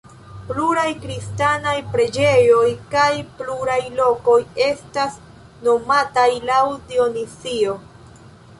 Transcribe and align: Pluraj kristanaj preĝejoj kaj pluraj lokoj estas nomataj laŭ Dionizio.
Pluraj 0.45 0.85
kristanaj 1.01 1.73
preĝejoj 1.95 2.63
kaj 2.95 3.11
pluraj 3.41 3.77
lokoj 3.99 4.39
estas 4.71 5.21
nomataj 5.69 6.27
laŭ 6.53 6.61
Dionizio. 6.91 7.81